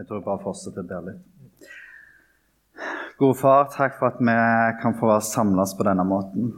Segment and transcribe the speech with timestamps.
[0.00, 1.20] Jeg tror jeg bare fortsetter der litt.
[3.20, 4.34] Gode far, takk for at vi
[4.80, 6.54] kan få være samles på denne måten.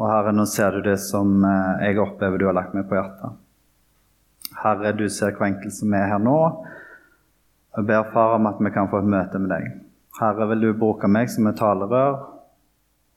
[0.00, 2.96] Og Herre, nå ser du det som eh, jeg opplever du har lagt meg på
[2.96, 3.36] hjertet.
[4.62, 6.38] Herre, du ser hver enkelt som er her nå.
[7.76, 9.68] Jeg ber far om at vi kan få et møte med deg.
[10.16, 12.16] Herre, vil du bruke meg som et talerør?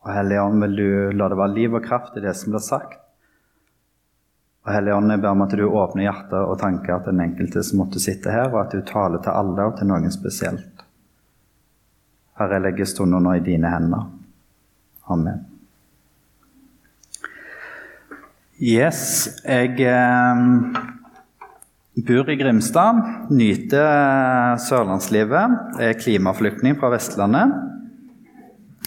[0.03, 2.67] Og Hellige Ånd, vil du la det være liv og kraft i det som blir
[2.67, 2.99] sagt?
[4.63, 7.63] Og Hellige Ånd, jeg ber om at du åpner hjertet og tanker til den enkelte
[7.67, 10.85] som måtte sitte her, og at du taler til alle og til noen spesielt.
[12.39, 14.07] Herre, jeg legger stunden nå i dine hender.
[15.11, 15.43] Amen.
[18.63, 20.41] Yes, jeg eh,
[22.07, 23.03] bor i Grimstad,
[23.35, 25.57] nyter eh, sørlandslivet.
[25.83, 27.51] Er klimaflyktning fra Vestlandet.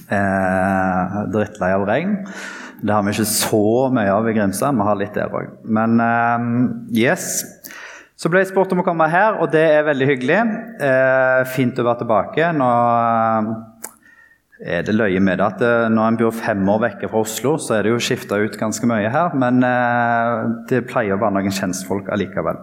[0.09, 2.17] Eh, drittlei av regn.
[2.87, 5.57] Det har vi ikke så mye av i Grimstad, vi har litt der òg.
[5.65, 6.45] Men uh,
[6.95, 7.41] yes.
[8.17, 10.37] Så ble jeg spurt om å komme her, og det er veldig hyggelig.
[10.79, 12.53] Uh, fint å være tilbake.
[12.55, 13.51] Nå uh,
[14.63, 17.75] er det løye med det at når en bor fem år vekke fra Oslo, så
[17.77, 19.35] er det jo skifta ut ganske mye her.
[19.37, 19.61] Men
[20.71, 22.63] det pleier å være noen kjentfolk allikevel.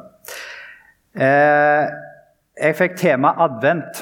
[1.13, 4.01] jeg fikk tema advent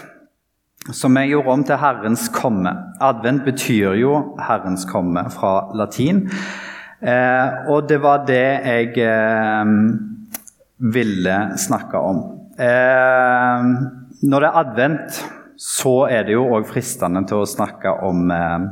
[0.96, 2.74] som jeg gjorde om til Herrens komme.
[3.02, 6.26] Advent betyr jo Herrens komme fra latin.
[7.02, 9.74] Eh, og det var det jeg eh,
[10.94, 12.22] ville snakke om.
[12.62, 13.72] Eh,
[14.22, 15.22] når det er advent,
[15.62, 18.64] så er det jo òg fristende til å snakke om eh,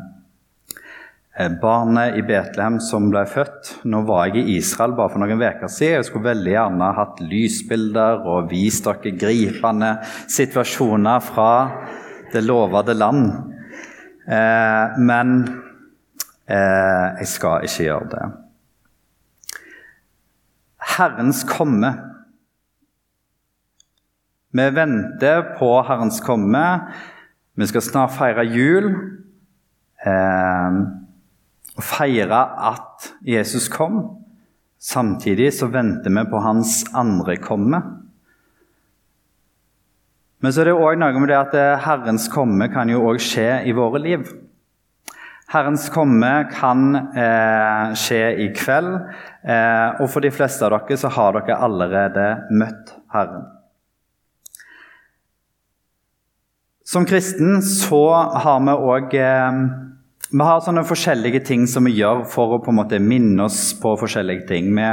[1.38, 3.76] eh, barnet i Betlehem som ble født.
[3.89, 6.00] Nå var jeg i Israel bare for noen uker siden.
[6.00, 9.95] Jeg skulle veldig gjerne hatt lysbilder og vist dere gripende
[10.30, 11.52] situasjoner fra
[12.33, 13.31] det lovede land.
[14.30, 15.33] Eh, men
[16.49, 18.27] eh, jeg skal ikke gjøre det.
[20.97, 21.94] Herrens komme.
[24.52, 26.63] Vi venter på Herrens komme.
[27.55, 28.91] Vi skal snart feire jul.
[30.05, 30.80] Eh,
[31.80, 32.43] og feire
[32.73, 34.02] at Jesus kom.
[34.80, 37.81] Samtidig så venter vi på hans andre komme.
[40.39, 43.20] Men så er det òg noe med det at eh, Herrens komme kan jo òg
[43.23, 44.23] skje i våre liv.
[45.50, 48.92] Herrens komme kan eh, skje i kveld,
[49.44, 53.48] eh, og for de fleste av dere så har dere allerede møtt Herren.
[56.86, 58.04] Som kristen så
[58.45, 59.60] har vi òg eh,
[60.30, 63.72] vi har sånne forskjellige ting som vi gjør for å på en måte minne oss
[63.82, 64.67] på forskjellige ting.
[64.78, 64.90] Vi,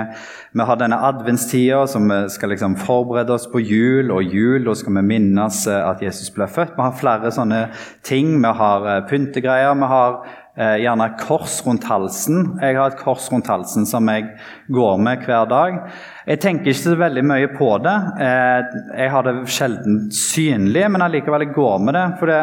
[0.57, 4.65] vi har denne adventstida som vi skal liksom forberede oss på jul og jul.
[4.65, 6.73] Da skal vi minnes eh, at Jesus ble født.
[6.79, 7.67] Vi har flere sånne
[8.07, 8.33] ting.
[8.41, 9.77] Vi har eh, pyntegreier.
[9.77, 10.17] Vi har
[10.57, 12.55] eh, gjerne kors rundt halsen.
[12.65, 14.31] Jeg har et kors rundt halsen som jeg
[14.73, 15.83] går med hver dag.
[16.25, 17.97] Jeg tenker ikke så veldig mye på det.
[18.25, 22.07] Eh, jeg har det sjelden synlig, men allikevel jeg går med det.
[22.23, 22.41] For det,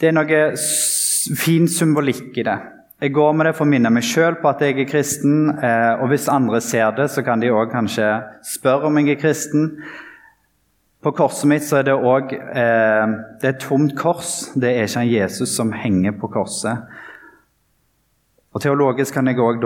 [0.00, 0.46] det er noe
[1.34, 2.56] fin symbolikk i det.
[3.02, 5.50] Jeg går med det for å minne meg sjøl på at jeg er kristen.
[5.52, 8.06] Eh, og hvis andre ser det, så kan de òg kanskje
[8.46, 9.66] spørre om jeg er kristen.
[11.04, 13.04] På korset mitt så er det òg eh,
[13.36, 14.52] Det er et tomt kors.
[14.56, 16.86] Det er ikke en Jesus som henger på korset.
[18.56, 19.60] Og Teologisk kan jeg òg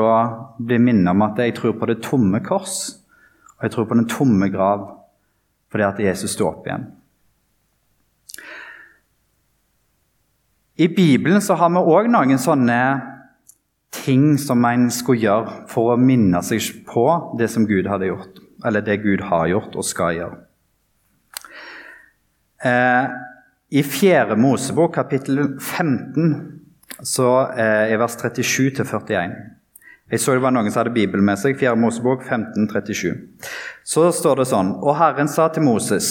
[0.59, 2.97] bli minnet om at jeg tror på det tomme kors.
[3.61, 4.89] Og jeg tror på den tomme grav
[5.71, 6.89] fordi at Jesus sto opp igjen.
[10.81, 12.81] I Bibelen så har vi òg noen sånne
[13.93, 17.05] ting som en skulle gjøre for å minne seg på
[17.37, 20.39] det som Gud hadde gjort, eller det Gud har gjort og skal gjøre.
[22.65, 23.13] Eh,
[23.77, 24.39] I 4.
[24.41, 26.33] Mosebok, kapittel 15,
[27.05, 29.37] så eh, er vers 37-41
[30.11, 31.61] Jeg så det var noen som hadde Bibelen med seg.
[31.61, 31.77] 4.
[31.79, 33.15] Mosebok 15, 37.
[33.85, 36.11] Så står det sånn Og Herren sa til Moses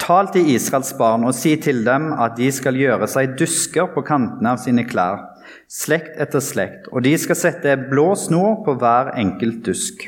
[0.00, 4.02] Tal til Israels barn og si til dem at de skal gjøre seg dusker på
[4.06, 5.26] kantene av sine klær,
[5.68, 10.06] slekt etter slekt, og de skal sette blå snor på hver enkelt dusk.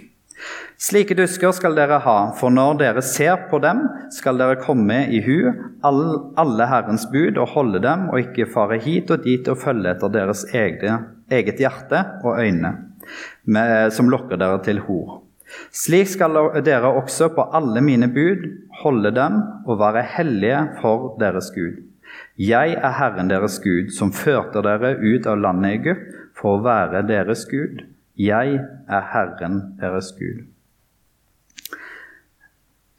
[0.82, 5.20] Slike dusker skal dere ha, for når dere ser på dem, skal dere komme i
[5.22, 5.36] hu
[5.86, 10.10] alle Herrens bud og holde dem, og ikke fare hit og dit og følge etter
[10.16, 12.72] deres eget hjerte og øyne,
[13.94, 15.20] som lokker dere til hor.
[15.70, 18.48] Slik skal dere også på alle mine bud
[18.80, 21.82] holde dem og være hellige for deres Gud.
[22.38, 27.04] Jeg er Herren deres Gud, som førte dere ut av landet Egypt for å være
[27.08, 27.84] deres Gud.
[28.16, 28.58] Jeg
[28.88, 30.48] er Herren deres Gud.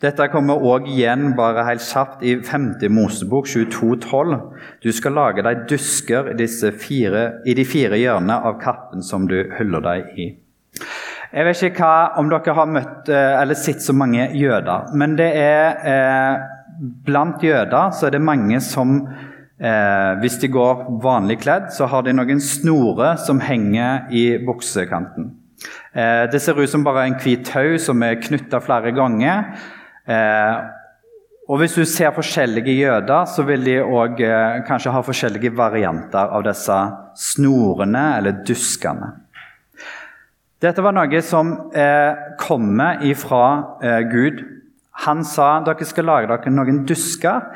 [0.04, 2.74] Dette kommer òg igjen bare helt kjapt i 5.
[2.92, 4.34] Mosebok 22,12.
[4.84, 9.38] Du skal lage deg dusker i, fire, i de fire hjørnene av kappen som du
[9.56, 10.28] hyller deg i.
[11.34, 15.16] Jeg vet ikke hva, om dere har møtt eh, eller sett så mange jøder, men
[15.18, 19.00] det er, eh, blant jøder så er det mange som
[19.58, 25.32] eh, Hvis de går vanlig kledd, så har de noen snorer som henger i buksekanten.
[25.94, 29.58] Eh, det ser ut som bare en hvit tau som er knytta flere ganger.
[30.06, 30.56] Eh,
[31.50, 36.30] og Hvis du ser forskjellige jøder, så vil de òg eh, kanskje ha forskjellige varianter
[36.30, 36.78] av disse
[37.20, 39.23] snorene eller duskene.
[40.64, 43.44] Dette var noe som eh, kommer ifra
[43.84, 44.40] eh, Gud.
[45.04, 47.50] Han sa dere skal lage dere noen dusker,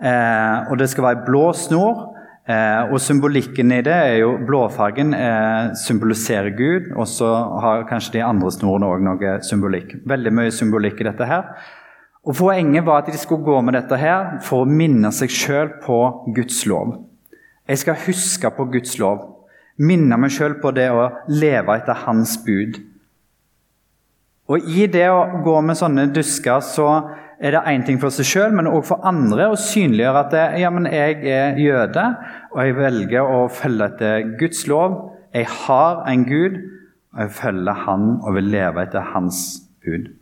[0.00, 2.06] eh, og det skal være blå snor.
[2.48, 7.28] Eh, og Symbolikken i det er jo blåfargen eh, symboliserer Gud, og så
[7.60, 9.98] har kanskje de andre snorene òg noe symbolikk.
[10.08, 11.52] Veldig mye symbolikk i dette her.
[12.24, 15.76] Og Poenget var at de skulle gå med dette her for å minne seg sjøl
[15.84, 16.00] på
[16.32, 16.96] Guds lov.
[17.68, 19.33] Jeg skal huske på Guds lov.
[19.82, 22.78] Minne meg sjøl på det å leve etter Hans bud.
[24.52, 26.88] Og I det å gå med sånne dusker så
[27.44, 30.44] er det én ting for seg sjøl, men òg for andre å synliggjøre at det,
[30.62, 32.04] ja, men jeg er jøde,
[32.52, 34.98] og jeg velger å følge etter Guds lov.
[35.34, 36.60] Jeg har en Gud,
[37.14, 39.40] og jeg følger Han og vil leve etter Hans
[39.84, 40.12] bud.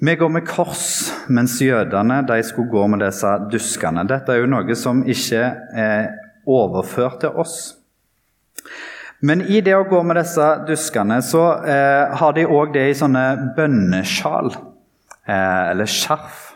[0.00, 4.06] Vi går med kors, mens jødene de skulle gå med disse duskene.
[4.08, 5.42] Dette er jo noe som ikke
[5.76, 6.06] er
[6.46, 7.58] overført til oss.
[9.20, 12.96] Men i det å gå med disse duskene, så eh, har de òg det i
[12.96, 13.24] sånne
[13.56, 14.54] bønnesjal,
[15.28, 16.46] eh, eller skjerf.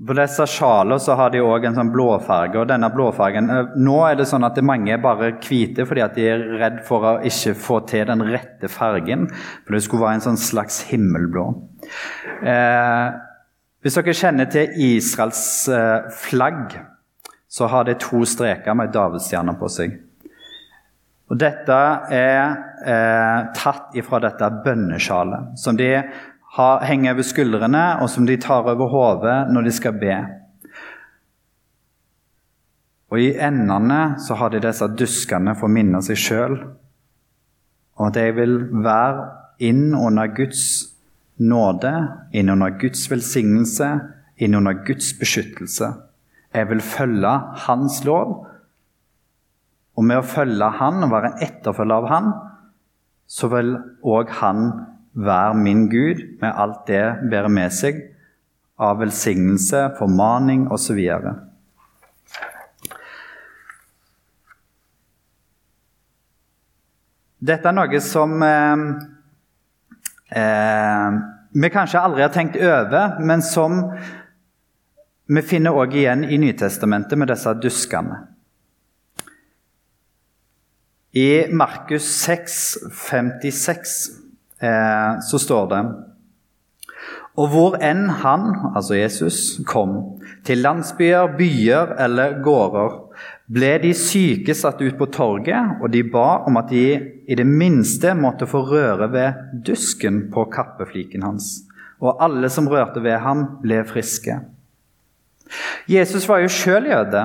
[0.00, 2.56] På disse sjalene så har de òg en sånn blåfarge.
[2.56, 6.00] og denne blåfargen, eh, Nå er det sånn at det mange er bare hvite fordi
[6.00, 9.28] at de er redd for å ikke få til den rette fargen.
[9.66, 11.44] For det skulle være en sånn slags himmelblå.
[12.40, 13.10] Eh,
[13.82, 16.80] hvis dere kjenner til Israels eh, flagg
[17.50, 19.96] så har det to streker med davidsstjerner på seg.
[21.30, 21.78] Og Dette
[22.14, 22.42] er
[22.86, 25.88] eh, tatt ifra dette bønnesjalet, som de
[26.56, 30.16] har, henger over skuldrene, og som de tar over hodet når de skal be.
[33.10, 36.56] Og I endene så har de disse duskene for å minne seg sjøl
[38.00, 39.26] om at jeg vil være
[39.66, 40.62] inn under Guds
[41.42, 41.90] nåde,
[42.32, 43.90] inn under Guds velsignelse,
[44.40, 45.90] inn under Guds beskyttelse.
[46.54, 47.30] Jeg vil følge
[47.66, 48.46] hans lov.
[49.96, 52.32] Og med å følge han og være en etterfølger av han,
[53.30, 54.70] så vil òg han
[55.14, 58.00] være min Gud med alt det bærer med seg
[58.80, 60.98] av velsignelse, formaning osv.
[67.40, 68.86] Dette er noe som eh,
[70.36, 71.20] eh,
[71.50, 73.80] vi kanskje aldri har tenkt over, men som
[75.30, 78.24] vi finner òg igjen i Nytestamentet med disse duskene.
[81.14, 82.56] I Markus 6,
[82.94, 83.94] 56
[84.62, 85.80] eh, så står det
[87.38, 89.96] Og hvor enn han, altså Jesus, kom,
[90.46, 92.94] til landsbyer, byer eller gårder,
[93.50, 96.84] ble de syke satt ut på torget, og de ba om at de
[97.26, 101.60] i det minste måtte få røre ved dusken på kappefliken hans.
[102.02, 104.38] Og alle som rørte ved ham, ble friske.
[105.90, 107.24] Jesus var jo sjøl jøde,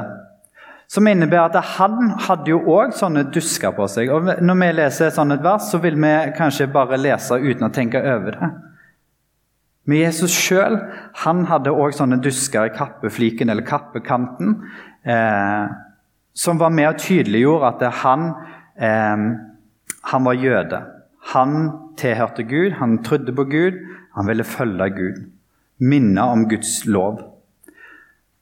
[0.88, 4.12] som innebærer at han hadde jo òg sånne dusker på seg.
[4.14, 7.74] Og Når vi leser sånn et vers, så vil vi kanskje bare lese uten å
[7.74, 8.52] tenke over det.
[9.86, 10.80] Men Jesus sjøl
[11.22, 14.56] hadde òg sånne dusker i kappefliken eller kappekanten,
[15.06, 15.68] eh,
[16.34, 18.34] som var med og tydeliggjorde at han,
[18.78, 19.26] eh,
[20.12, 20.82] han var jøde.
[21.34, 23.80] Han tilhørte Gud, han trodde på Gud,
[24.16, 25.24] han ville følge Gud.
[25.80, 27.35] Minne om Guds lov.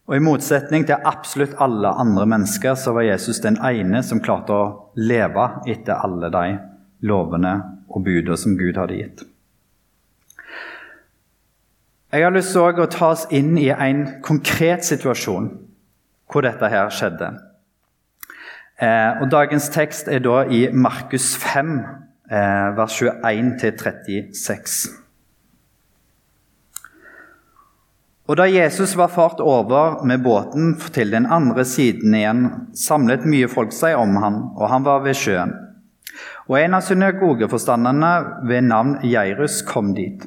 [0.08, 4.56] Og I motsetning til absolutt alle andre mennesker så var Jesus den ene som klarte
[4.56, 6.58] å leve etter alle de
[7.08, 7.54] lovene
[7.88, 9.24] og budene som Gud hadde gitt.
[12.14, 15.48] Jeg har lyst til å ta oss inn i en konkret situasjon
[16.30, 17.32] hvor dette her skjedde.
[18.82, 21.74] Eh, og Dagens tekst er da i Markus 5,
[22.30, 25.03] eh, vers 21-36.
[28.24, 33.50] Og da Jesus var fart over med båten til den andre siden igjen, samlet mye
[33.51, 35.51] folk seg om ham, og han var ved sjøen.
[36.48, 38.13] Og en av synagogeforstanderne
[38.48, 40.24] ved navn Jairus kom dit.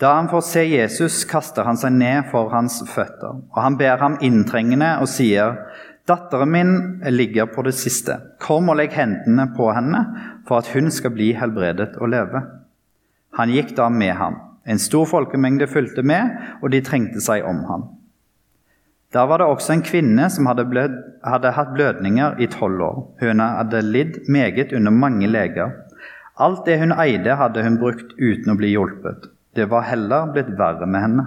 [0.00, 4.00] Da han får se Jesus, kaster han seg ned for hans føtter, og han ber
[4.02, 5.56] ham inntrengende og sier,
[6.02, 6.72] Datteren min
[7.14, 8.16] ligger på det siste.
[8.42, 10.00] Kom og legg hendene på henne,
[10.48, 12.42] for at hun skal bli helbredet og leve.
[13.38, 14.40] Han gikk da med ham.
[14.66, 17.88] En stor folkemengde fulgte med, og de trengte seg om ham.
[19.12, 23.00] Der var det også en kvinne som hadde, blød, hadde hatt blødninger i tolv år.
[23.20, 25.74] Hun hadde lidd meget under mange leger.
[26.40, 29.28] Alt det hun eide, hadde hun brukt uten å bli hjulpet.
[29.52, 31.26] Det var heller blitt verre med henne.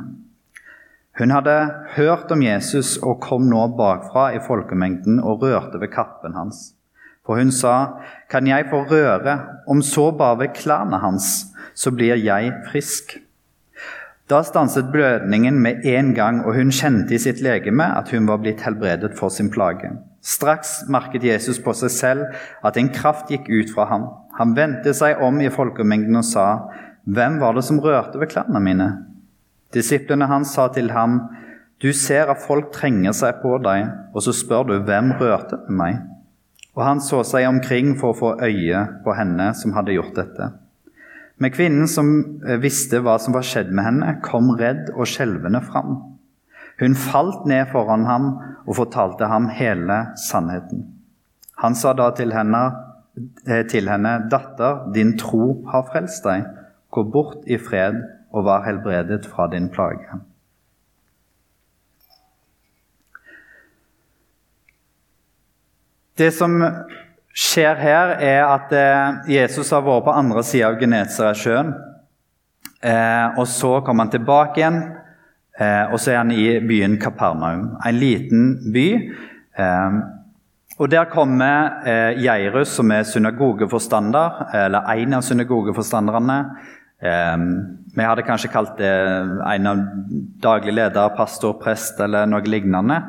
[1.20, 1.54] Hun hadde
[1.96, 6.74] hørt om Jesus og kom nå bakfra i folkemengden og rørte ved kappen hans.
[7.26, 12.16] For hun sa, 'Kan jeg få røre, om så bare ved klærne hans, så blir
[12.16, 13.25] jeg frisk.'
[14.30, 18.40] Da stanset blødningen med en gang, og hun kjente i sitt legeme at hun var
[18.42, 19.92] blitt helbredet for sin plage.
[20.26, 24.08] Straks merket Jesus på seg selv at en kraft gikk ut fra ham.
[24.40, 26.48] Han vendte seg om i folkemengden og sa,
[27.06, 29.06] 'Hvem var det som rørte ved klærne mine?'
[29.74, 31.30] Disiplene hans sa til ham,
[31.80, 36.02] 'Du ser at folk trenger seg på deg, og så spør du, 'Hvem rørte meg?'
[36.76, 40.65] Og han så seg omkring for å få øye på henne som hadde gjort dette.
[41.38, 42.12] Men kvinnen som
[42.48, 45.98] eh, visste hva som var skjedd med henne, kom redd og skjelvende fram.
[46.80, 48.30] Hun falt ned foran ham
[48.66, 50.86] og fortalte ham hele sannheten.
[51.64, 52.64] Han sa da til henne,
[53.48, 56.46] eh, til henne 'Datter, din tro har frelst deg.
[56.92, 60.22] Gå bort i fred og vær helbredet fra din plage.'
[66.18, 66.64] Det som
[67.36, 71.74] skjer her, er at eh, Jesus har vært på andre sida av Genesaretsjøen.
[72.86, 74.80] Eh, og så kommer han tilbake igjen,
[75.60, 78.88] eh, og så er han i byen Kapernaum, en liten by.
[80.76, 81.86] Og Der kommer
[82.20, 86.36] Jairus, som er synagogeforstander, eller en av synagogeforstanderne.
[87.96, 89.86] Vi hadde kanskje kalt det en av
[90.44, 93.00] daglig leder, pastor, prest eller noe lignende.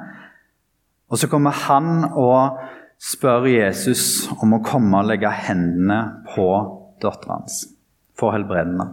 [1.11, 2.62] Og så kommer han og
[3.02, 6.00] spør Jesus om å komme og legge hendene
[6.34, 6.48] på
[7.02, 7.64] datteren hans
[8.16, 8.88] for helbredende.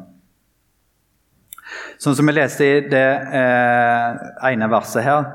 [2.01, 5.27] Sånn som vi leste i det eh, ene verset her.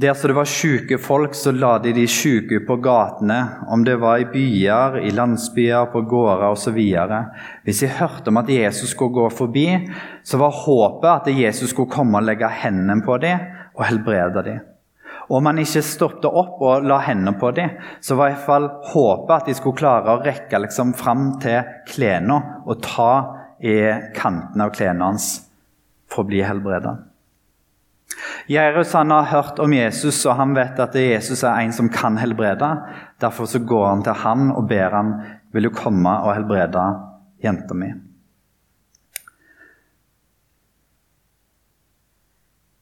[0.00, 3.98] Der så det var syke folk, så la de de syke på gatene, om det
[4.00, 6.78] var i byer, i landsbyer, på gårder osv.
[7.66, 9.66] Hvis de hørte om at Jesus skulle gå forbi,
[10.24, 13.44] så var håpet at Jesus skulle komme og legge hendene på dem
[13.76, 14.62] og helbrede dem.
[15.30, 18.48] Og om han ikke stoppet opp og la hendene på dem, så var i hvert
[18.48, 23.12] fall håpet at de skulle klare å rekke liksom fram til klærne og ta
[23.62, 23.76] i
[24.16, 25.30] kantene av klærne hans
[26.10, 26.96] for å bli helbredet.
[28.50, 32.72] Jairus har hørt om Jesus, og han vet at Jesus er en som kan helbrede.
[33.22, 35.14] Derfor så går han til han og ber han
[35.54, 36.82] vil du komme og helbrede
[37.44, 37.92] jenta mi.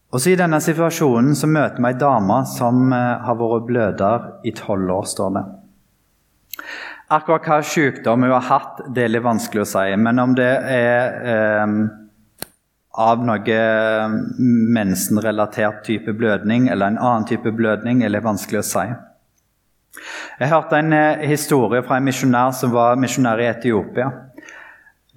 [0.09, 4.55] Også I denne situasjonen så møter vi ei dame som eh, har vært bløder i
[4.57, 5.43] tolv år, står det.
[7.13, 9.85] Akkurat hva sykdom hun har hatt, det er litt vanskelig å si.
[10.01, 11.75] Men om det er eh,
[12.99, 13.59] av noe
[14.79, 18.87] mensenrelatert type blødning eller en annen type blødning, er litt vanskelig å si.
[20.41, 24.09] Jeg hørte en eh, historie fra en misjonær som var misjonær i Etiopia.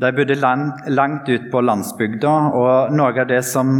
[0.01, 3.75] De bodde langt, langt ut på landsbygda, og noe av det som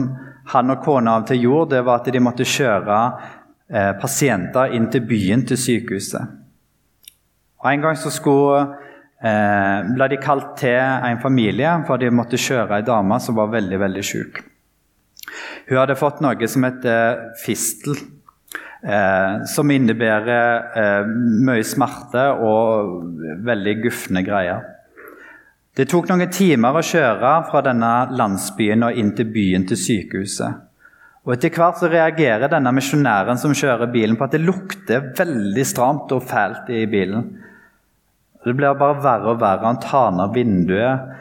[0.51, 2.99] han og kona av til jord, det var at de måtte kjøre
[3.71, 6.37] eh, pasienter inn til byen, til sykehuset.
[7.61, 8.61] Og En gang så skulle,
[9.21, 13.53] eh, ble de kalt til en familie, for de måtte kjøre ei dame som var
[13.53, 14.41] veldig veldig syk.
[15.69, 17.95] Hun hadde fått noe som heter fistel,
[18.83, 21.11] eh, som innebærer eh,
[21.47, 23.05] mye smerte og
[23.45, 24.65] veldig gufne greier.
[25.77, 30.67] Det tok noen timer å kjøre fra denne landsbyen og inn til byen til sykehuset.
[31.21, 35.65] Og Etter hvert så reagerer denne misjonæren som kjører bilen, på at det lukter veldig
[35.69, 37.29] stramt og fælt i bilen.
[38.41, 39.67] Det blir bare verre og verre.
[39.69, 41.11] Han tar ned vinduet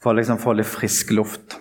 [0.00, 1.60] for å liksom få litt frisk luft.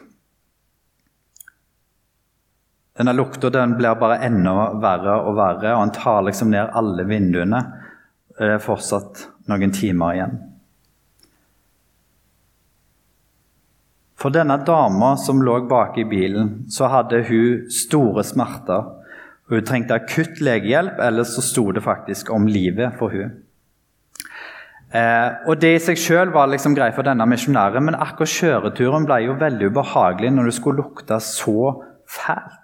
[2.99, 7.05] Denne lukta den blir bare enda verre og verre, og han tar liksom ned alle
[7.07, 7.61] vinduene.
[8.39, 10.39] Det er fortsatt noen timer igjen.
[14.19, 18.89] For denne dama som lå bak i bilen, så hadde hun store smerter.
[19.49, 23.31] Hun trengte akutt legehjelp, ellers så sto det faktisk om livet for hun.
[24.91, 29.05] Eh, og Det i seg selv var liksom greit for denne misjonæren, men akkurat kjøreturen
[29.07, 31.75] ble jo veldig ubehagelig når det skulle lukte så
[32.09, 32.58] fælt.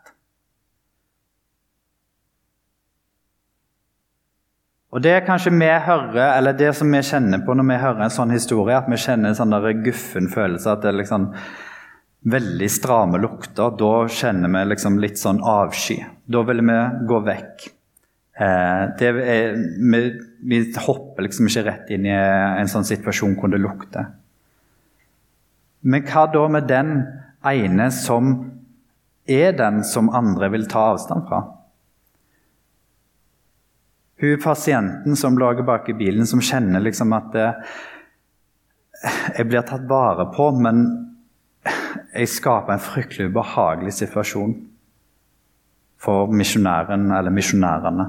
[4.96, 8.14] Og Det kanskje vi hører, eller det som vi kjenner på når vi hører en
[8.16, 11.25] sånn historie, at vi kjenner en sånn guffen følelse, at det er liksom
[12.32, 13.74] veldig stramme lukter.
[13.75, 16.00] Da kjenner vi liksom litt sånn avsky.
[16.25, 16.78] Da vil vi
[17.12, 17.66] gå vekk.
[18.40, 19.20] Eh, er,
[19.92, 20.02] vi,
[20.48, 24.10] vi, hopper liksom ikke rett inn i en sånn situasjon hvor det lukter.
[25.84, 26.96] Men hva da med den
[27.46, 28.34] ene som
[29.28, 31.44] er den som andre vil ta avstand fra?
[34.22, 37.74] Hun pasienten som lå bak i bilen, som kjenner liksom at eh,
[39.36, 40.86] jeg blir tatt vare på, men
[42.15, 44.53] jeg skaper en fryktelig ubehagelig situasjon
[46.00, 48.05] for misjonæren eller misjonærene.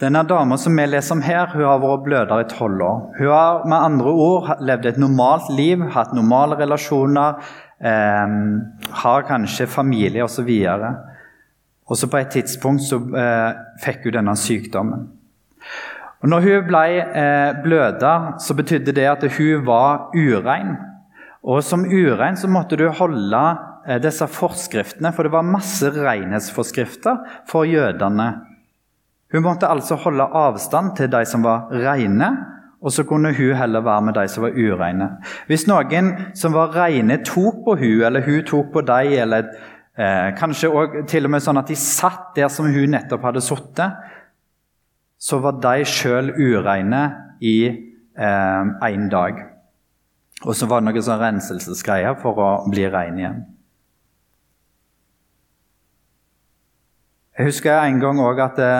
[0.00, 2.98] Denne dama som vi leser om her, hun har vært bløder i tolv år.
[3.16, 7.40] Hun har med andre ord levd et normalt liv, hatt normale relasjoner,
[7.80, 8.36] eh,
[9.04, 10.52] har kanskje familie osv.
[11.86, 15.06] Og så på et tidspunkt så eh, fikk hun denne sykdommen.
[16.24, 18.12] Og når hun ble eh, bløda,
[18.42, 20.74] så betydde det at hun var urein.
[21.46, 23.44] Og som urein så måtte du holde
[23.86, 28.32] eh, disse forskriftene, for det var masse renhetsforskrifter for jødene
[29.32, 32.28] hun måtte altså holde avstand til de som var rene,
[32.82, 35.08] og så kunne hun heller være med de som var ureine.
[35.46, 39.48] Hvis noen som var rene, tok på hun, eller hun tok på dem, eller
[39.98, 43.44] eh, kanskje også, til og med sånn at de satt der som hun nettopp hadde
[43.44, 43.98] sittet,
[45.16, 47.02] så var de sjøl ureine
[47.40, 49.42] i én eh, dag.
[50.44, 53.44] Og så var det noen sånn renselsesgreier for å bli rein igjen.
[57.36, 58.74] Jeg husker en gang òg at det,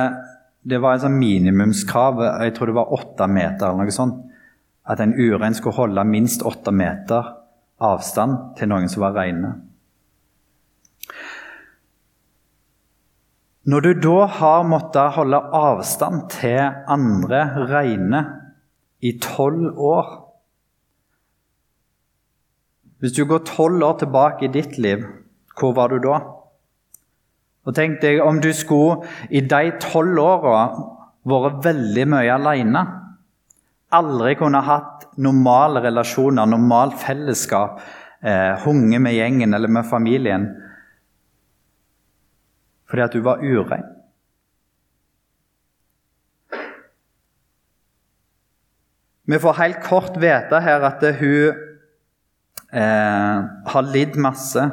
[0.64, 2.22] det var en sånn minimumskrav.
[2.44, 4.22] Jeg tror det var åtte meter eller noe sånt.
[4.86, 7.34] At en urein skulle holde minst åtte meter
[7.84, 9.50] avstand til noen som var reine.
[13.66, 18.20] Når du da har måttet holde avstand til andre reine
[19.02, 20.12] i tolv år
[23.02, 25.02] Hvis du går tolv år tilbake i ditt liv,
[25.58, 26.20] hvor var du da?
[27.66, 30.62] Og tenk deg om du skulle i de tolv åra
[31.28, 32.84] vært veldig mye alene.
[33.98, 37.82] Aldri kunne hatt normale relasjoner, normalt fellesskap,
[38.22, 40.48] eh, hunget med gjengen eller med familien.
[42.86, 43.86] Fordi at du var urein.
[49.26, 51.56] Vi får helt kort vite her at hun
[52.70, 54.68] eh, har lidd masse.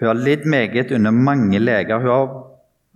[0.00, 2.02] Hun har lidd meget under mange leger.
[2.02, 2.34] Hun har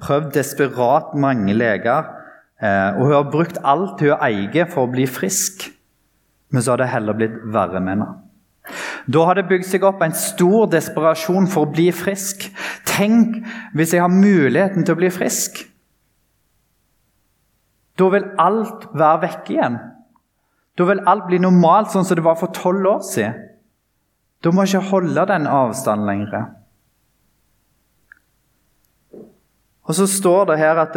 [0.04, 2.12] prøvd desperat mange leger.
[2.60, 5.70] Eh, og hun har brukt alt hun eier for å bli frisk.
[6.52, 8.12] Men så har det heller blitt verre med henne.
[9.06, 12.48] Da har det bygd seg opp en stor desperasjon for å bli frisk.
[12.88, 13.38] Tenk
[13.76, 15.62] hvis jeg har muligheten til å bli frisk.
[17.96, 19.78] Da vil alt være vekke igjen.
[20.76, 23.38] Da vil alt bli normalt, sånn som det var for tolv år siden.
[24.44, 26.50] Da må jeg ikke holde den avstanden lenger.
[29.86, 30.96] Og så står det her at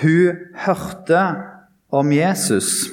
[0.00, 1.22] hun hørte
[1.92, 2.86] om Jesus.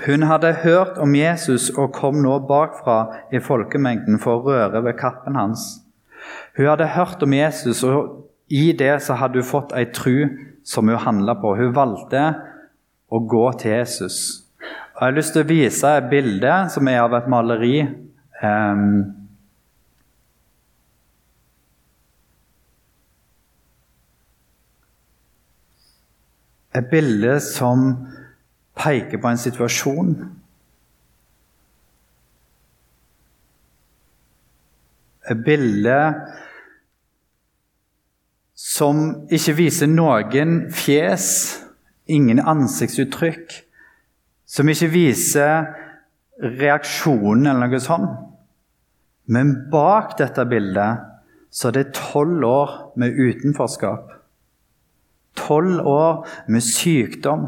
[0.00, 2.98] Hun hadde hørt om Jesus og kom nå bakfra
[3.32, 5.82] i folkemengden for å røre ved kappen hans.
[6.56, 10.26] Hun hadde hørt om Jesus, og i det så hadde hun fått ei tru
[10.64, 11.54] som hun handla på.
[11.60, 12.24] Hun valgte
[13.12, 14.18] å gå til Jesus.
[14.96, 17.76] Og Jeg har lyst til å vise et bilde som er av et maleri.
[18.42, 19.18] Um,
[26.72, 27.90] Et bilde som
[28.82, 30.14] peker på en situasjon.
[35.30, 35.98] Et bilde
[38.58, 41.26] som ikke viser noen fjes,
[42.10, 43.54] ingen ansiktsuttrykk.
[44.52, 45.70] Som ikke viser
[46.42, 48.10] reaksjonen eller noe sånt.
[49.32, 51.08] Men bak dette bildet
[51.52, 54.10] så er det tolv år med utenforskap.
[55.38, 57.46] Tolv år med sykdom.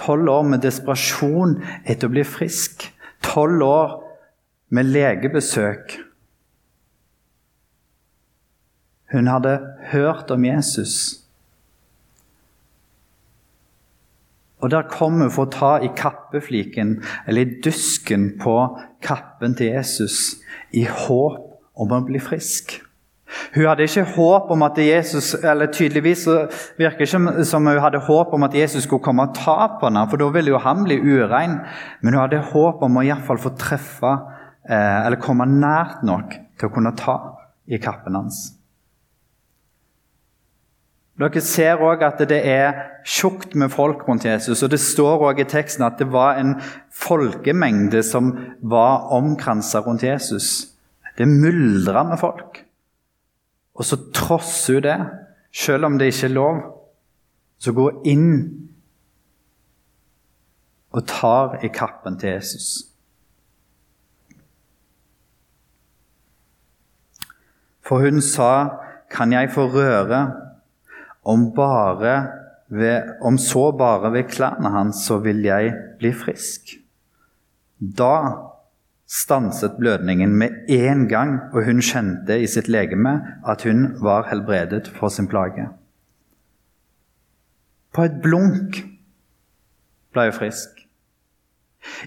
[0.00, 2.86] Tolv år med desperasjon etter å bli frisk.
[3.24, 3.96] Tolv år
[4.72, 5.98] med legebesøk.
[9.10, 9.58] Hun hadde
[9.90, 10.94] hørt om Jesus.
[14.60, 18.56] Og der kom hun for å ta i kappefliken, eller i dusken på
[19.02, 20.38] kappen til Jesus,
[20.76, 21.40] i håp
[21.80, 22.76] om å bli frisk.
[23.54, 26.26] Hun hadde ikke håp om at Jesus eller tydeligvis
[26.78, 30.06] virker ikke som hun hadde håp om at Jesus skulle komme og ta på henne,
[30.10, 31.58] for da ville jo han bli urein.
[32.02, 34.14] Men hun hadde håp om å i fall få treffe
[34.68, 37.18] eh, eller komme nært nok til å kunne ta
[37.70, 38.48] i kappen hans.
[41.20, 44.62] Dere ser òg at det er tjukt med folk rundt Jesus.
[44.62, 46.54] og Det står også i teksten at det var en
[46.88, 50.72] folkemengde som var omkransa rundt Jesus.
[51.18, 52.62] Det myldra med folk.
[53.74, 54.98] Og så trosser hun det,
[55.52, 56.60] selv om det ikke er lov.
[57.58, 58.30] Så går hun inn
[60.90, 62.90] og tar i kappen til Jesus.
[67.86, 68.68] For hun sa,
[69.10, 70.32] 'Kan jeg få røre,
[71.24, 71.56] om,
[72.68, 76.78] ved, om så bare ved klærne hans, så vil jeg bli frisk.'
[77.80, 78.36] Da
[79.10, 83.16] stanset blødningen med en gang, og hun kjente i sitt legeme
[83.48, 85.66] at hun var helbredet for sin plage.
[87.94, 88.84] På et blunk
[90.14, 90.76] ble hun frisk.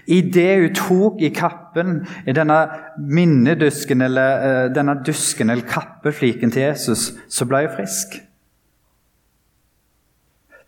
[0.06, 2.56] Idet hun tok i kappen, i denne
[2.96, 8.16] minnedusken eller uh, denne dusken eller kappefliken til Jesus, så ble hun frisk.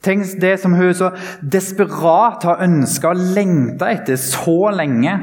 [0.04, 5.16] Tenk det som hun så desperat har ønska og lengta etter så lenge.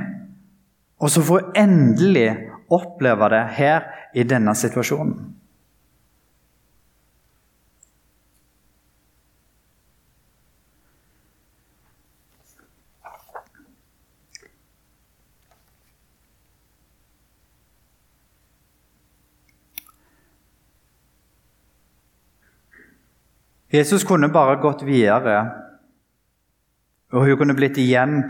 [1.03, 2.29] Og så får hun endelig
[2.71, 5.33] oppleve det her i denne situasjonen.
[23.73, 25.35] Jesus kunne bare gått videre,
[27.13, 28.23] og hun kunne blitt igjen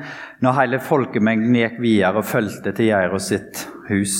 [0.43, 4.17] når hele folkemengden gikk videre og fulgte til Jairus sitt hus.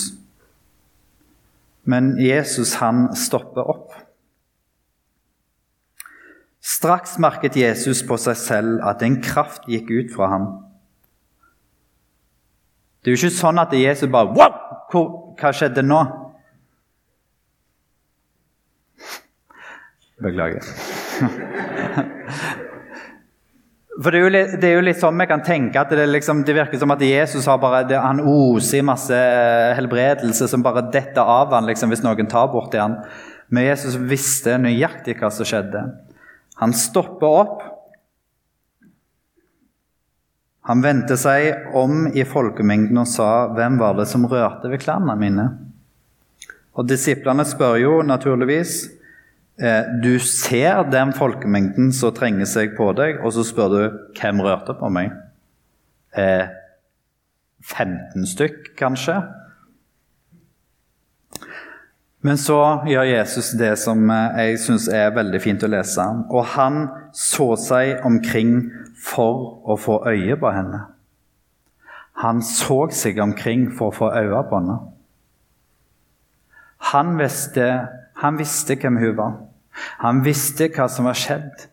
[1.84, 3.92] Men Jesus, han stopper opp.
[6.64, 10.48] Straks merket Jesus på seg selv at en kraft gikk ut fra ham.
[13.04, 14.60] Det er jo ikke sånn at Jesus bare Wow!
[14.94, 16.00] Hva skjedde nå?
[20.24, 20.62] Beklager.
[24.02, 26.42] For det er, litt, det er, jo litt, sånn vi kan tenke at det, liksom,
[26.48, 29.20] det virker som at Jesus har bare, det, han oser i masse
[29.78, 32.98] helbredelse som bare detter av han liksom, hvis noen tar borti han.
[33.54, 35.84] Men Jesus visste nøyaktig hva som skjedde.
[36.58, 37.62] Han stopper opp.
[40.66, 45.14] Han vendte seg om i folkemengden og sa, 'Hvem var det som rørte ved klærne
[45.20, 45.50] mine?'
[46.74, 49.03] Og Disiplene spør jo naturligvis, Eh,
[50.04, 53.82] du ser den folkemengden som trenger seg på deg, og så spør du
[54.18, 55.14] hvem rørte på meg.
[56.14, 56.50] 15
[57.64, 59.22] eh, stykk, kanskje?
[62.24, 66.06] Men så gjør Jesus det som eh, jeg syns er veldig fint å lese.
[66.32, 66.88] Og han
[67.18, 68.72] så seg omkring
[69.04, 70.86] for å få øye på henne.
[72.22, 74.78] Han så seg omkring for å få øye på henne.
[76.94, 77.68] Han visste
[78.24, 79.38] han visste hvem hun var.
[80.04, 81.68] Han visste hva som var skjedd.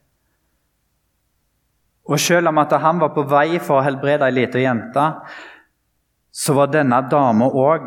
[2.11, 5.05] Og selv om at han var på vei for å helbrede ei lita jente,
[6.31, 7.87] så var denne dama òg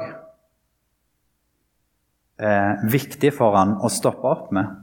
[2.39, 4.79] eh, viktig for han å stoppe opp med.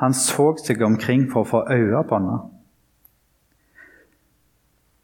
[0.00, 2.38] Han så seg omkring for å få øye på henne.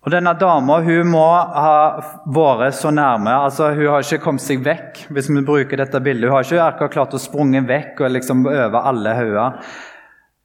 [0.00, 3.34] Og Denne dama hun må ha vært så nærme.
[3.44, 5.06] altså Hun har ikke kommet seg vekk.
[5.10, 6.30] hvis vi bruker dette bildet.
[6.30, 9.60] Hun har ikke akkurat klart å sprunge vekk og liksom over alle hauger.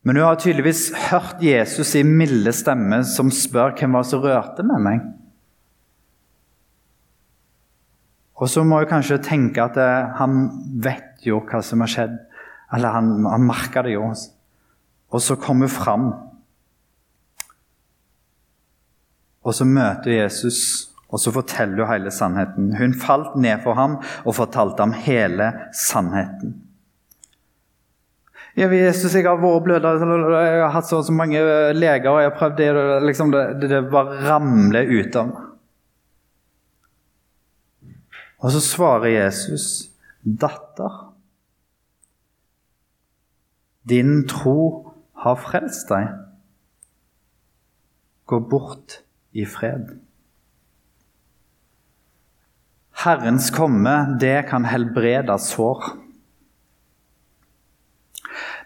[0.03, 4.63] Men hun har tydeligvis hørt Jesus i milde stemme som spør hvem var som rørte
[4.67, 5.07] med meg.
[8.35, 10.49] Og så må hun kanskje tenke at eh, han
[10.83, 12.17] vet jo hva som har skjedd.
[12.75, 14.09] Eller han, han merker det jo.
[15.15, 16.09] Og så kommer hun fram
[19.45, 20.59] Og så møter Jesus,
[21.13, 22.71] og så forteller hun hele sannheten.
[22.79, 25.51] Hun falt ned for ham og fortalte ham hele
[25.85, 26.61] sannheten.
[28.55, 31.41] Ja, Jesus, jeg har vært bløder, jeg har hatt så, så mange
[31.75, 32.69] leger, og jeg har prøvd det,
[33.03, 35.41] liksom det, det, det bare ramler ut av meg.
[38.45, 39.89] Og så svarer Jesus,
[40.23, 41.11] 'Datter,
[43.89, 46.13] din tro har frelst deg.
[48.25, 49.04] Gå bort
[49.35, 49.91] i fred.
[53.05, 55.91] Herrens komme, det kan helbrede sår.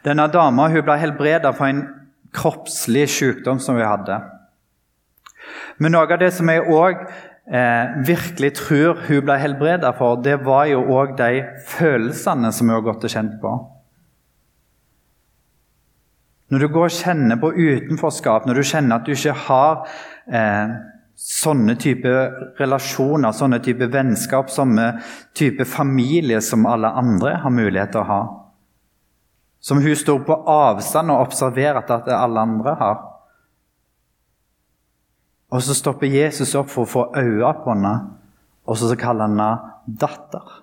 [0.06, 1.82] Denne dama hun ble helbredet for en
[2.36, 4.20] kroppslig sykdom som hun hadde.
[5.82, 10.38] Men noe av det som jeg òg eh, virkelig tror hun ble helbredet for, det
[10.46, 13.58] var jo òg de følelsene som hun har gått og kjent på.
[16.50, 19.84] Når du går og kjenner på utenforskap, når du kjenner at du ikke har
[20.32, 20.74] eh,
[21.20, 22.12] sånne type
[22.60, 24.92] relasjoner, sånne type vennskap, sånne
[25.36, 28.22] type familie som alle andre har mulighet til å ha.
[29.60, 33.02] Som hun står på avstand og observerer at alle andre har.
[35.52, 37.94] Og så stopper Jesus opp for å få øye på henne,
[38.70, 40.60] og så kaller han henne datter.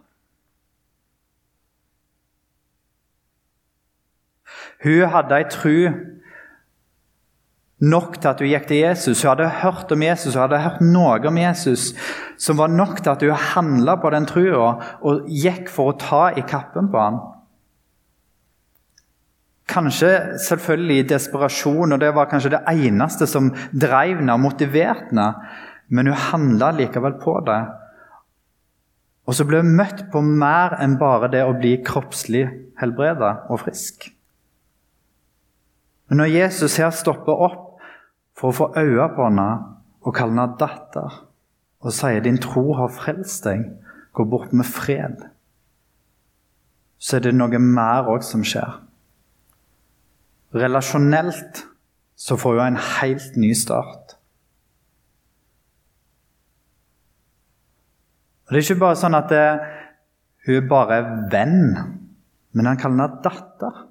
[4.84, 5.78] Hun hadde ei tru
[7.84, 9.22] nok til at hun gikk til Jesus.
[9.22, 11.90] Hun hadde hørt om Jesus, hun hadde hørt noe om Jesus
[12.40, 14.70] som var nok til at hun handla på den trua
[15.04, 17.20] og gikk for å ta i kappen på ham.
[19.66, 25.10] Kanskje selvfølgelig i desperasjon, og det var kanskje det eneste som drev henne og motiverte
[25.10, 25.32] henne.
[25.88, 27.60] men hun handla likevel på det.
[29.26, 32.42] Og så ble hun møtt på mer enn bare det å bli kroppslig
[32.80, 34.08] helbreda og frisk.
[36.08, 37.65] Men når Jesus her stopper opp
[38.36, 39.48] for å få øye på henne
[40.06, 41.22] og kalle henne datter,
[41.80, 43.70] og sier 'din tro har frelst deg',
[44.12, 45.16] gå bort med fred,
[46.98, 48.80] så er det noe mer òg som skjer.
[50.54, 51.66] Relasjonelt
[52.16, 54.16] så får hun en helt ny start.
[58.46, 59.46] Og Det er ikke bare sånn at det,
[60.46, 61.76] hun er venn,
[62.54, 63.82] men han kaller henne datter.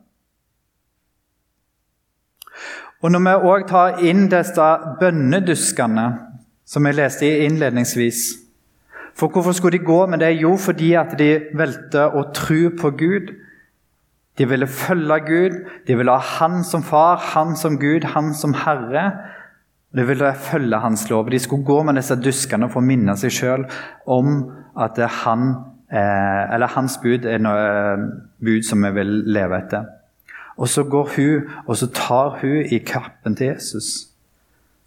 [3.05, 6.05] Og Når vi òg tar inn disse bønneduskene
[6.65, 8.21] som jeg leste innledningsvis
[9.13, 10.31] For hvorfor skulle de gå med det?
[10.41, 13.29] Jo, fordi at de valgte å tro på Gud.
[14.35, 18.55] De ville følge Gud, de ville ha Han som far, Han som Gud, Han som
[18.57, 19.05] Herre.
[19.95, 21.29] De ville følge Hans lov.
[21.29, 23.67] De skulle gå med disse duskene for å minne seg sjøl
[24.07, 24.49] om
[24.81, 25.53] at han,
[25.91, 28.09] eh, eller hans bud er noe eh,
[28.43, 29.85] bud som vi vil leve etter.
[30.55, 34.07] Og så går hun og så tar hun i kappen til Jesus.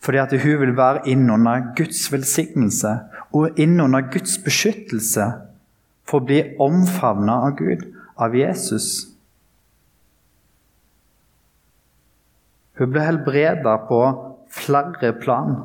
[0.00, 2.98] Fordi at hun vil være innunder Guds velsignelse
[3.32, 5.26] og innunder Guds beskyttelse
[6.08, 7.84] for å bli omfavna av Gud,
[8.16, 9.08] av Jesus.
[12.78, 14.00] Hun ble helbreda på
[14.54, 15.56] flere plan.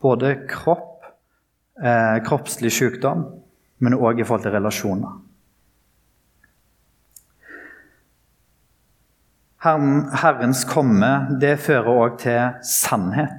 [0.00, 1.04] Både kropp,
[1.82, 3.26] eh, kroppslig sykdom,
[3.78, 5.19] men òg i forhold til relasjoner.
[9.60, 11.08] Herren, Herrens komme
[11.40, 13.34] det fører òg til sannhet.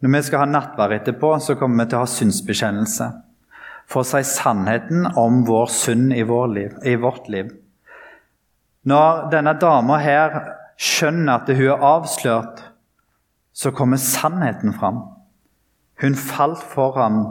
[0.00, 3.10] Når vi skal ha nattverd etterpå, så kommer vi til å ha synsbekjennelse.
[3.88, 7.52] For å si sannheten om vår synd i, vår liv, i vårt liv.
[8.88, 10.40] Når denne dama her
[10.80, 12.64] skjønner at hun er avslørt,
[13.52, 15.04] så kommer sannheten fram.
[16.00, 17.24] Hun falt for ham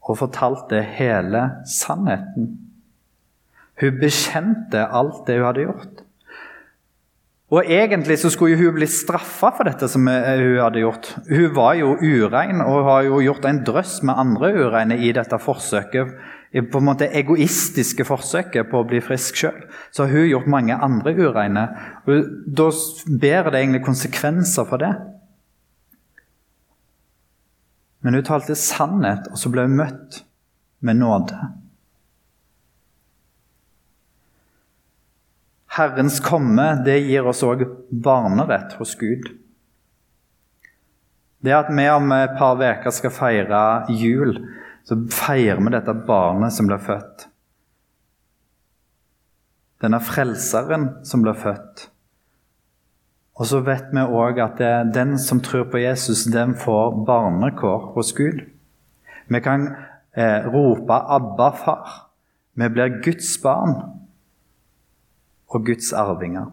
[0.00, 2.69] og fortalte hele sannheten.
[3.80, 6.06] Hun bekjente alt det hun hadde gjort.
[7.50, 11.08] Og Egentlig så skulle hun bli straffa for dette som hun hadde gjort.
[11.26, 15.40] Hun var jo urein og har jo gjort en drøss med andre ureine i dette
[15.42, 16.14] forsøket
[16.50, 19.58] på en måte egoistiske forsøket på å bli frisk sjøl,
[19.94, 21.66] så har hun gjort mange andre ureine.
[22.06, 22.66] Da
[23.06, 24.90] bærer det egentlig konsekvenser for det.
[28.02, 30.22] Men hun talte sannhet, og så ble hun møtt
[30.82, 31.38] med nåde.
[35.80, 39.30] Herrens komme det gir oss òg barnerett hos Gud.
[41.40, 43.60] Det at vi om et par uker skal feire
[43.96, 44.34] jul,
[44.84, 47.24] så feirer vi dette barnet som ble født.
[49.80, 51.86] Denne frelseren som ble født.
[53.40, 54.60] Og så vet vi òg at
[54.92, 58.42] den som tror på Jesus, den får barnekår hos Gud.
[59.32, 59.70] Vi kan
[60.12, 62.10] eh, rope 'Abba, far'.
[62.54, 63.99] Vi blir Guds barn
[65.50, 66.52] og Guds arvinger.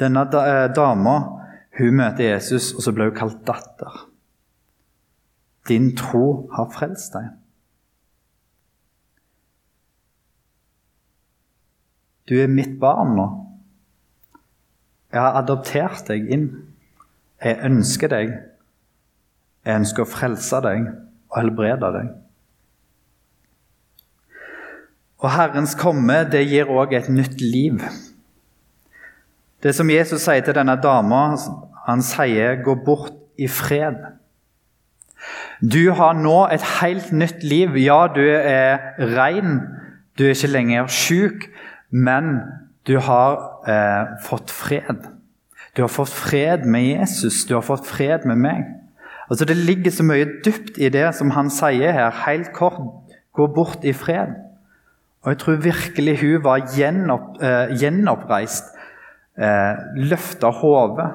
[0.00, 1.16] Denne eh, dama
[1.78, 4.06] hun møter Jesus, og så blir hun kalt datter.
[5.68, 7.28] Din tro har frelst deg.
[12.28, 13.26] Du er mitt barn nå.
[15.10, 16.46] Jeg har adoptert deg inn.
[17.42, 18.34] Jeg ønsker deg.
[19.66, 20.86] Jeg ønsker å frelse deg
[21.30, 22.12] og helbrede deg.
[25.20, 27.82] Og Herrens komme det gir òg et nytt liv.
[29.60, 31.36] Det som Jesus sier til denne dama,
[31.86, 34.16] han sier 'gå bort i fred'.
[35.60, 37.76] Du har nå et helt nytt liv.
[37.76, 39.60] Ja, du er ren,
[40.18, 41.50] du er ikke lenger sjuk,
[41.90, 42.40] men
[42.86, 45.04] du har eh, fått fred.
[45.76, 48.64] Du har fått fred med Jesus, du har fått fred med meg.
[49.30, 52.10] Altså Det ligger så mye dypt i det som han sier her.
[52.26, 52.80] Helt kort
[53.32, 54.49] gå bort i fred.
[55.20, 58.70] Og jeg tror virkelig hun var gjenopp, eh, gjenoppreist.
[59.36, 61.10] Eh, Løfta hodet.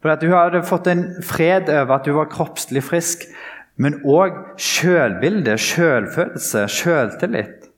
[0.00, 3.24] For Hun hadde fått en fred over at hun var kroppslig frisk,
[3.76, 7.68] men òg sjølbilde, sjølfølelse, sjøltillit.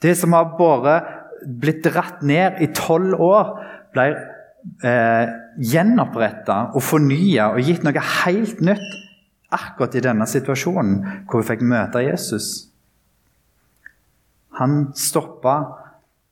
[0.00, 1.02] Det som har bare
[1.46, 3.52] blitt dratt ned i tolv år,
[3.92, 4.06] ble
[4.84, 5.26] eh,
[5.60, 9.00] gjenoppretta og fornya og gitt noe helt nytt
[9.54, 12.73] akkurat i denne situasjonen hvor hun fikk møte Jesus.
[14.60, 15.56] Han stoppa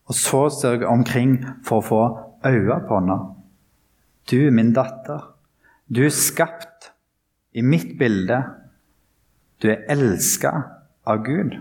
[0.09, 2.03] og så seg omkring for å få
[2.49, 3.19] øye på henne.
[4.31, 5.29] Du, min datter,
[5.91, 6.93] du er skapt
[7.53, 8.43] i mitt bilde
[9.63, 10.51] du er elska
[11.07, 11.55] av Gud.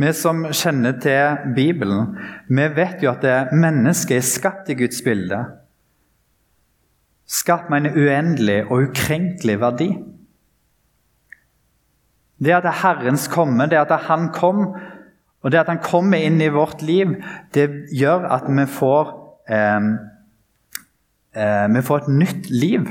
[0.00, 2.14] Vi som kjenner til Bibelen,
[2.48, 5.42] vi vet jo at mennesket er skapt i Guds bilde.
[7.28, 9.90] Skapt med en uendelig og ukrenkelig verdi.
[12.42, 14.74] Det at det er Herrens komme, det at Han kom,
[15.42, 17.14] og det at Han kommer inn i vårt liv,
[17.54, 19.12] det gjør at vi får,
[19.48, 19.90] eh,
[21.36, 22.88] eh, vi får et nytt liv.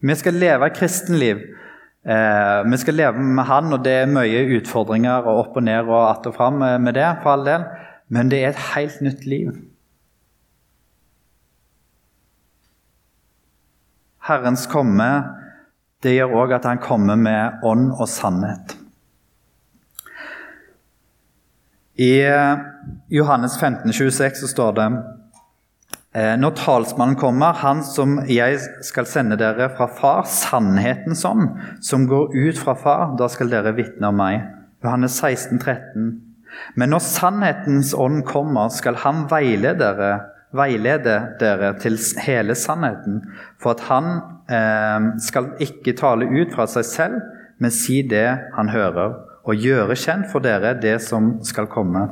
[0.00, 1.42] Vi skal leve et kristenliv.
[2.06, 5.88] Eh, vi skal leve med Han, og det er mye utfordringer og opp og ned
[5.88, 7.64] og att og fram med det, for all del.
[8.10, 9.52] men det er et helt nytt liv.
[14.26, 15.06] Herrens komme
[16.04, 18.76] det gjør òg at han kommer med ånd og sannhet.
[22.00, 22.62] I eh,
[23.12, 24.86] Johannes 15, 26 så står det
[26.10, 31.52] Eh, når talsmannen kommer, han som jeg skal sende dere fra far, sannhetens ånd,
[31.86, 34.42] som går ut fra far, da skal dere vitne om meg.
[34.82, 36.08] Johannes 16, 13.
[36.74, 40.10] Men når sannhetens ånd kommer, skal han veilede dere,
[40.56, 43.20] veilede dere til hele sannheten,
[43.60, 44.08] for at han
[44.50, 47.20] eh, skal ikke tale ut fra seg selv,
[47.60, 52.08] men si det han hører, og gjøre kjent for dere det som skal komme.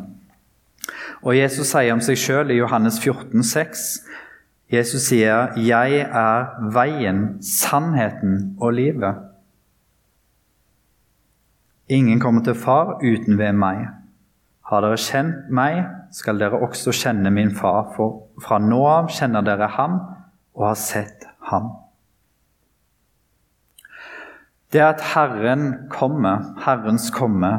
[1.22, 4.08] Og Jesus sier om seg sjøl i Johannes 14, 14,6
[4.68, 9.16] Jesus sier, 'Jeg er veien, sannheten og livet'.
[11.88, 13.88] Ingen kommer til Far uten ved meg.
[14.68, 15.80] Har dere kjent meg,
[16.12, 20.00] skal dere også kjenne min far, for fra nå av kjenner dere ham
[20.58, 21.70] og har sett ham.
[24.72, 27.54] Det at Herren kommer, Herrens komme,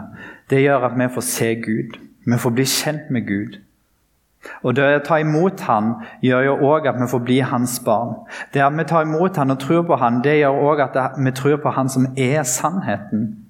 [0.50, 1.98] det gjør at vi får se Gud.
[2.26, 3.58] Vi får bli kjent med Gud.
[4.64, 5.94] Og Det å ta imot Han
[6.24, 8.14] gjør jo òg at vi får bli Hans barn.
[8.54, 11.32] Det at vi tar imot Han og tror på Han, det gjør òg at vi
[11.32, 13.49] tror på Han som er sannheten.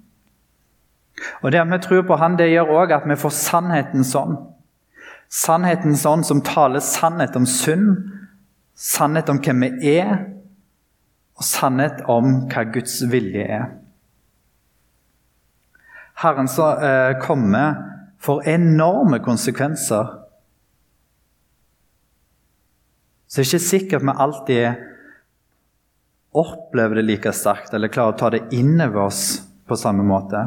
[1.42, 4.38] Og Det at vi tror på Han, det gjør òg at vi får sannhetens ånd.
[5.30, 7.98] Sannhetens ånd som taler sannhet om synd,
[8.76, 10.26] sannhet om hvem vi er,
[11.38, 13.70] og sannhet om hva Guds vilje er.
[16.20, 17.78] Herren som eh, kommer
[18.20, 20.16] får enorme konsekvenser.
[23.28, 24.86] Så det er ikke sikkert vi alltid
[26.40, 29.24] opplever det like sterkt eller klarer å ta det inn over oss
[29.70, 30.42] på samme måte.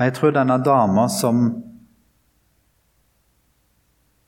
[0.00, 1.40] Og Jeg tror denne dama som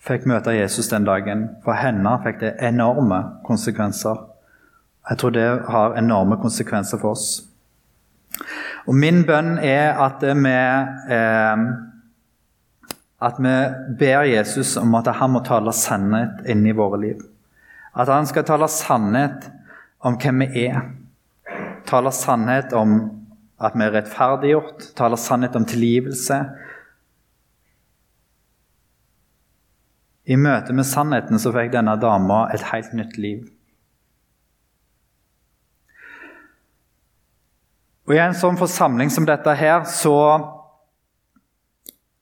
[0.04, 4.18] fikk møte Jesus den dagen, for henne fikk det enorme konsekvenser.
[5.08, 7.24] Jeg tror det har enorme konsekvenser for oss.
[8.84, 10.52] Og Min bønn er at vi,
[11.16, 11.64] eh,
[13.22, 13.56] at vi
[14.04, 17.24] ber Jesus om at han må tale sannhet inn i våre liv.
[17.96, 19.48] At han skal tale sannhet
[20.04, 20.84] om hvem vi er.
[21.88, 23.21] Tale sannhet om
[23.62, 26.38] at vi er rettferdiggjort, taler sannhet om tilgivelse.
[30.26, 33.44] I møte med sannheten så fikk denne dama et helt nytt liv.
[38.08, 40.14] Og I en sånn forsamling som dette her, så,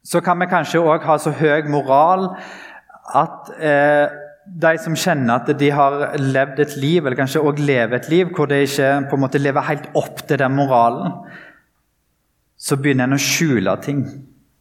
[0.05, 2.29] så kan vi kanskje òg ha så høy moral
[3.17, 7.99] at eh, de som kjenner at de har levd et liv, eller kanskje òg lever
[7.99, 11.13] et liv, hvor de ikke på en måte lever helt opp til den moralen,
[12.57, 14.03] så begynner en å skjule ting,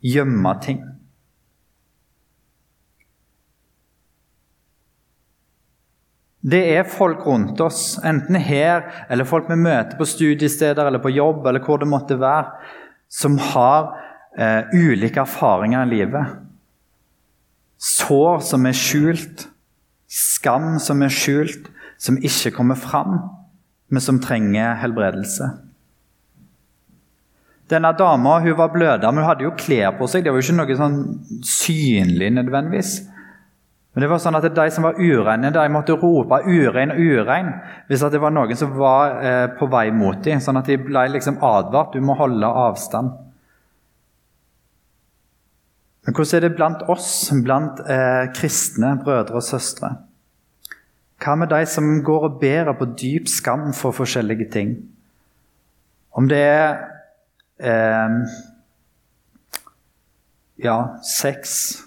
[0.04, 0.80] gjemme ting.
[6.40, 11.12] Det er folk rundt oss, enten her eller folk vi møter på studiesteder eller på
[11.12, 12.54] jobb, eller hvor det måtte være,
[13.12, 13.90] som har
[14.38, 16.38] eh, ulike erfaringer i livet.
[17.80, 19.50] Sår som er skjult,
[20.10, 21.70] skam som er skjult,
[22.00, 23.18] som ikke kommer fram,
[23.90, 25.50] men som trenger helbredelse.
[27.70, 30.24] Denne dama hun var bløda, men hun hadde jo klær på seg.
[30.24, 30.98] Det var jo ikke noe sånn
[31.46, 32.94] synlig nødvendigvis.
[33.94, 37.52] Men det var sånn at De som var ureine, de måtte rope 'urein, urein'
[37.88, 40.40] hvis det var noen som var eh, på vei mot dem.
[40.40, 41.92] Sånn at de ble liksom advart.
[41.92, 43.10] Du må holde avstand.
[46.06, 47.10] Men hvordan er det blant oss,
[47.44, 49.94] blant eh, kristne brødre og søstre?
[51.20, 54.72] Hva med de som går og bærer på dyp skam for forskjellige ting?
[56.16, 56.78] Om det er
[57.60, 58.16] eh,
[60.64, 61.82] ja, sex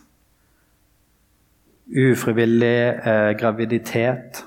[1.89, 4.45] ufrivillig eh, graviditet,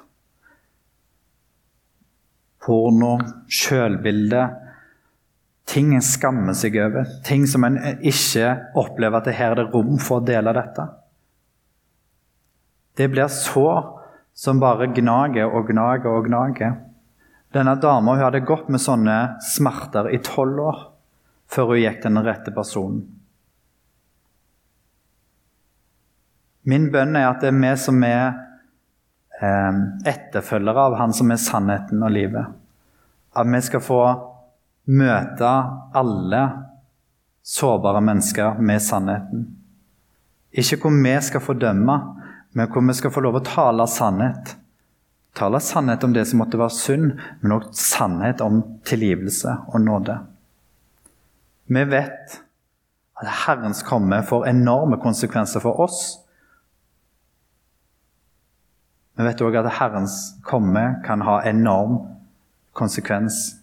[2.63, 3.19] porno,
[3.51, 4.47] sjølbilde
[5.67, 9.73] Ting en skammer seg over, ting som en ikke opplever at det her er det
[9.75, 10.87] rom for å dele dette.
[12.97, 13.83] Det blir sår
[14.37, 16.79] som bare gnager og gnager og gnager.
[17.53, 20.81] Denne dama hadde gått med sånne smerter i tolv år
[21.51, 23.05] før hun gikk til den rette personen.
[26.67, 28.25] Min bønn er at det er vi som er
[29.39, 32.57] eh, etterfølgere av Han som er sannheten og livet.
[33.37, 34.01] At vi skal få
[34.87, 35.51] møte
[35.97, 36.43] alle
[37.47, 39.47] sårbare mennesker med sannheten.
[40.57, 41.97] Ikke hvor vi skal fordømme,
[42.57, 44.55] men hvor vi skal få lov å tale sannhet.
[45.37, 47.11] Tale sannhet om det som måtte være synd,
[47.43, 50.17] men også sannhet om tilgivelse og nåde.
[51.67, 52.39] Vi vet
[53.17, 56.27] at Herrens komme får enorme konsekvenser for oss
[59.17, 62.03] vi vet òg at Herrens komme kan ha enorm
[62.77, 63.57] konsekvens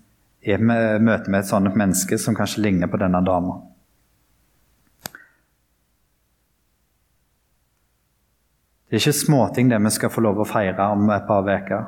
[0.44, 3.62] i møte med et sånt menneske som kanskje ligner på denne dama.
[8.88, 11.88] Det er ikke småting det vi skal få lov å feire om et par uker.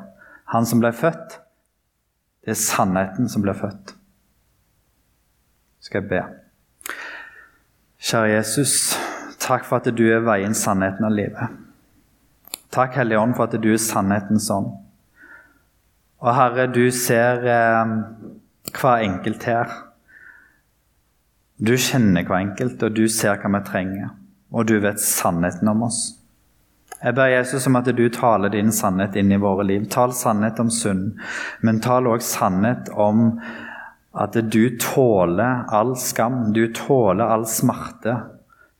[0.54, 1.36] Han som ble født,
[2.42, 3.92] det er sannheten som ble født.
[5.86, 6.22] Skal jeg be.
[8.02, 8.72] Kjære Jesus,
[9.42, 11.62] takk for at du er veien, sannheten og livet.
[12.74, 14.72] Takk, Hellige Ånd, for at du er sannhetens ånd.
[16.24, 17.94] Og Herre, du ser eh,
[18.76, 19.72] hver enkelt her.
[21.56, 24.14] Du kjenner hver enkelt, og du ser hva vi trenger.
[24.52, 26.00] Og du vet sannheten om oss.
[26.96, 29.88] Jeg ber Jesus om at du taler din sannhet inn i våre liv.
[29.92, 31.20] Tal sannhet om synd,
[31.60, 33.40] men tal òg sannhet om
[34.16, 38.16] at du tåler all skam, du tåler all smerte.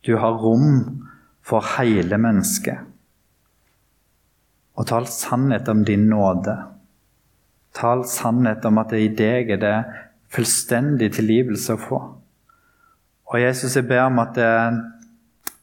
[0.07, 1.03] Du har rom
[1.44, 2.86] for hele mennesket
[4.76, 6.57] og tal sannhet om din nåde.
[7.77, 9.77] Tal sannhet om at det i deg er det
[10.33, 11.99] fullstendig tilgivelse å få.
[13.27, 14.79] Og Jesus, jeg ber om at eh,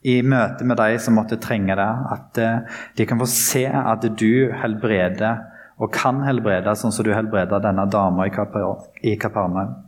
[0.03, 4.05] i møte med de som måtte trenge det, at eh, de kan få se at
[4.19, 5.49] du helbreder
[5.81, 9.79] og kan helbrede, sånn som du helbreder denne dama i Kapernaum.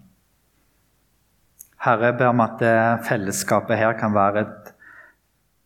[1.86, 4.72] Herre, jeg ber om at eh, fellesskapet her kan være et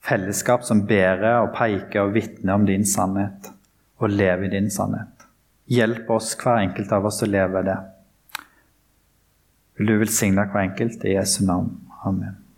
[0.10, 3.52] fellesskap som bærer og peker og vitner om din sannhet,
[4.00, 5.19] og lever i din sannhet.
[5.70, 7.78] Hjelp oss, hver enkelt av oss, å leve det.
[9.78, 11.76] Vil du velsigne hver enkelt i Jesu navn.
[12.04, 12.49] Amen.